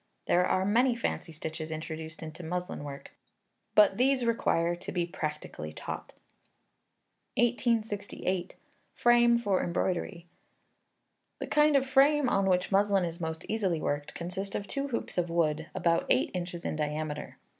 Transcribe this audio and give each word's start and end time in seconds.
There 0.25 0.43
are 0.43 0.65
many 0.65 0.95
fancy 0.95 1.31
stitches 1.31 1.69
introduced 1.69 2.23
into 2.23 2.41
muslin 2.41 2.83
work, 2.83 3.11
but 3.75 3.97
these 3.97 4.25
require 4.25 4.75
to 4.77 4.91
be 4.91 5.05
practically 5.05 5.71
taught. 5.71 6.15
1868. 7.35 8.55
Frame 8.95 9.37
for 9.37 9.63
Embroidery. 9.63 10.25
The 11.37 11.45
kind 11.45 11.75
of 11.75 11.85
frame 11.85 12.29
on 12.29 12.47
which 12.49 12.71
muslin 12.71 13.05
is 13.05 13.21
most 13.21 13.45
easily 13.47 13.79
worked, 13.79 14.15
consists 14.15 14.55
of 14.55 14.65
two 14.65 14.87
hoops 14.87 15.19
of 15.19 15.29
wood, 15.29 15.67
about 15.75 16.07
eight 16.09 16.31
inches 16.33 16.65
in 16.65 16.75
diameter. 16.75 17.37